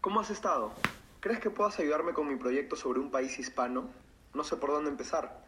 ¿Cómo 0.00 0.20
has 0.20 0.30
estado? 0.30 0.72
¿Crees 1.20 1.40
que 1.40 1.50
puedas 1.50 1.78
ayudarme 1.78 2.14
con 2.14 2.26
mi 2.26 2.36
proyecto 2.36 2.74
sobre 2.74 3.00
un 3.00 3.10
país 3.10 3.38
hispano? 3.38 3.84
No 4.34 4.44
sé 4.44 4.56
por 4.56 4.70
dónde 4.70 4.88
empezar. 4.88 5.44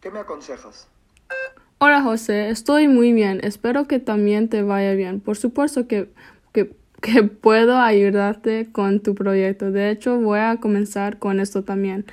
¿Qué 0.00 0.10
me 0.10 0.18
aconsejas? 0.18 0.88
Hola 1.76 2.00
José, 2.00 2.48
estoy 2.48 2.88
muy 2.88 3.12
bien. 3.12 3.40
Espero 3.42 3.86
que 3.86 3.98
también 3.98 4.48
te 4.48 4.62
vaya 4.62 4.94
bien. 4.94 5.20
Por 5.20 5.36
supuesto 5.36 5.88
que, 5.88 6.10
que, 6.54 6.74
puedo 7.42 7.76
ayudarte 7.76 8.72
con 8.72 9.00
tu 9.00 9.14
proyecto. 9.14 9.70
De 9.70 9.90
hecho, 9.90 10.18
voy 10.18 10.38
a 10.38 10.56
comenzar 10.56 11.18
con 11.18 11.38
esto 11.38 11.62
también. 11.62 12.06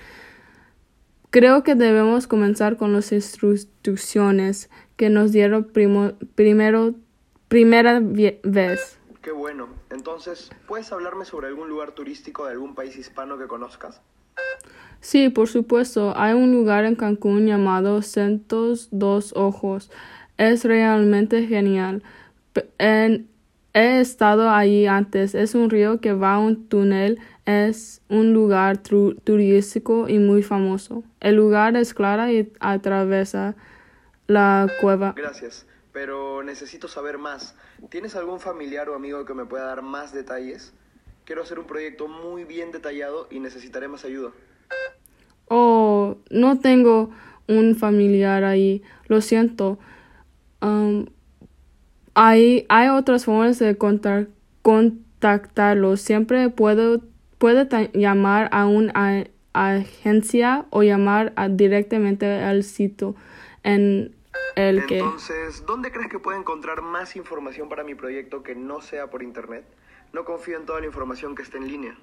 Creo 1.30 1.64
que 1.64 1.76
debemos 1.76 2.28
comenzar 2.28 2.76
con 2.76 2.92
las 2.92 3.14
instrucciones 3.14 4.70
que 4.98 5.10
nos 5.10 5.32
dieron 5.32 5.64
primero, 5.64 6.96
primera 7.48 8.02
vez. 8.02 8.99
Qué 9.22 9.32
bueno. 9.32 9.68
Entonces, 9.90 10.50
¿puedes 10.68 10.92
hablarme 10.92 11.26
sobre 11.26 11.48
algún 11.48 11.68
lugar 11.68 11.92
turístico 11.92 12.46
de 12.46 12.54
algún 12.54 12.76
país 12.76 12.96
hispano 12.98 13.38
que 13.38 13.48
conozcas? 13.48 14.02
Sí, 15.02 15.30
por 15.30 15.48
supuesto. 15.48 16.14
Hay 16.16 16.34
un 16.34 16.52
lugar 16.52 16.86
en 16.86 16.96
Cancún 16.96 17.46
llamado 17.46 18.02
Centos 18.02 18.90
Dos 18.92 19.34
Ojos. 19.36 19.92
Es 20.38 20.64
realmente 20.66 21.48
genial. 21.48 22.04
En, 22.78 23.28
he 23.74 24.00
estado 24.00 24.50
allí 24.50 24.88
antes. 24.88 25.36
Es 25.36 25.56
un 25.56 25.70
río 25.70 26.00
que 26.00 26.14
va 26.14 26.36
a 26.36 26.40
un 26.40 26.68
túnel. 26.68 27.20
Es 27.46 28.02
un 28.10 28.34
lugar 28.34 28.78
turístico 28.78 30.08
y 30.08 30.20
muy 30.20 30.44
famoso. 30.44 31.04
El 31.20 31.36
lugar 31.36 31.76
es 31.76 31.94
clara 31.94 32.32
y 32.32 32.52
atraviesa 32.60 33.56
la 34.28 34.68
cueva. 34.82 35.14
Gracias, 35.16 35.66
pero 36.00 36.44
necesito 36.44 36.88
saber 36.88 37.18
más. 37.18 37.58
¿Tienes 37.90 38.16
algún 38.16 38.40
familiar 38.40 38.88
o 38.88 38.96
amigo 38.96 39.26
que 39.26 39.34
me 39.34 39.44
pueda 39.44 39.66
dar 39.66 39.82
más 39.82 40.14
detalles? 40.14 40.72
Quiero 41.26 41.42
hacer 41.42 41.60
un 41.60 41.68
proyecto 41.68 42.08
muy 42.08 42.46
bien 42.46 42.72
detallado 42.72 43.28
y 43.30 43.42
necesitaré 43.42 43.90
más 43.90 44.06
ayuda. 44.06 44.32
Oh, 45.50 46.16
no 46.30 46.58
tengo 46.62 47.10
un 47.50 47.76
familiar 47.76 48.46
ahí. 48.46 48.82
Lo 49.10 49.20
siento. 49.20 49.78
Um, 50.62 51.08
hay, 52.14 52.66
otras 52.94 53.26
formas 53.26 53.60
de 53.60 53.78
contar, 53.78 54.30
contactarlo. 54.62 55.98
Siempre 55.98 56.48
puedo, 56.48 57.02
puede 57.40 57.90
llamar 57.94 58.48
a 58.54 58.68
una 58.68 59.26
agencia 59.52 60.66
o 60.70 60.82
llamar 60.82 61.34
directamente 61.58 62.26
al 62.26 62.64
sitio 62.64 63.18
en 63.64 64.16
el 64.56 64.86
que... 64.86 65.00
Entonces, 65.00 65.66
¿dónde 65.66 65.92
crees 65.92 66.10
que 66.10 66.20
puedo 66.20 66.38
encontrar 66.38 66.82
más 66.82 67.16
información 67.16 67.70
para 67.70 67.84
mi 67.84 67.96
proyecto 67.96 68.44
que 68.44 68.56
no 68.56 68.82
sea 68.82 69.10
por 69.10 69.24
internet? 69.24 69.66
No 70.14 70.26
confío 70.26 70.58
en 70.58 70.66
toda 70.66 70.80
la 70.80 70.88
información 70.88 71.36
que 71.36 71.44
esté 71.44 71.58
en 71.58 71.68
línea. 71.68 71.98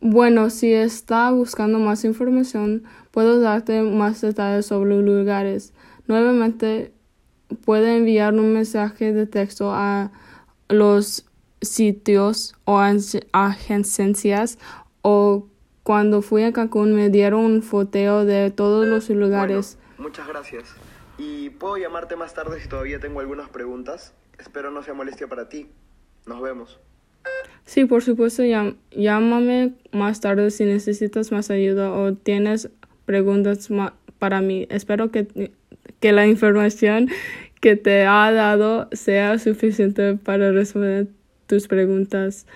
Bueno, 0.00 0.48
si 0.48 0.72
está 0.72 1.30
buscando 1.30 1.78
más 1.78 2.04
información, 2.04 2.84
puedo 3.10 3.40
darte 3.40 3.82
más 3.82 4.20
detalles 4.20 4.66
sobre 4.66 4.96
lugares. 4.96 5.74
Nuevamente, 6.06 6.94
puede 7.64 7.96
enviar 7.96 8.32
un 8.34 8.54
mensaje 8.54 9.12
de 9.12 9.26
texto 9.26 9.72
a 9.74 10.10
los 10.68 11.26
sitios 11.60 12.54
o 12.64 12.78
agencias 13.32 14.58
o 15.02 15.46
cuando 15.82 16.22
fui 16.22 16.42
a 16.42 16.52
Cancún 16.52 16.94
me 16.94 17.08
dieron 17.08 17.40
un 17.40 17.62
foteo 17.62 18.24
de 18.24 18.50
todos 18.50 18.86
los 18.86 19.08
lugares. 19.10 19.78
muchas 19.98 20.26
gracias. 20.28 20.74
¿Y 21.18 21.50
puedo 21.50 21.76
llamarte 21.76 22.16
más 22.16 22.32
tarde 22.34 22.60
si 22.60 22.68
todavía 22.68 22.98
tengo 22.98 23.20
algunas 23.20 23.48
preguntas? 23.48 24.14
Espero 24.38 24.70
no 24.70 24.82
sea 24.82 24.94
molestia 24.94 25.26
para 25.28 25.48
ti. 25.48 25.68
Nos 26.26 26.40
vemos. 26.40 26.80
Sí, 27.66 27.84
por 27.84 28.02
supuesto, 28.02 28.42
llámame 28.90 29.74
más 29.92 30.20
tarde 30.20 30.50
si 30.50 30.64
necesitas 30.64 31.30
más 31.30 31.50
ayuda 31.50 31.92
o 31.92 32.14
tienes 32.14 32.70
preguntas 33.04 33.68
para 34.18 34.40
mí. 34.40 34.66
Espero 34.70 35.10
que, 35.10 35.52
que 36.00 36.12
la 36.12 36.26
información 36.26 37.10
que 37.60 37.76
te 37.76 38.06
ha 38.06 38.32
dado 38.32 38.88
sea 38.92 39.38
suficiente 39.38 40.14
para 40.14 40.52
resolver 40.52 41.08
tus 41.46 41.68
preguntas. 41.68 42.46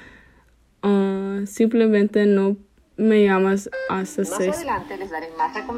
Uh, 0.83 1.47
simplemente 1.47 2.27
no 2.27 2.57
me 2.97 3.25
llamas 3.25 3.69
hasta 3.89 4.23
más 4.23 4.29
seis. 4.37 4.57
adelante 4.57 4.97
les 4.97 5.11
daré 5.11 5.31
más 5.37 5.55
recomendaciones. 5.55 5.75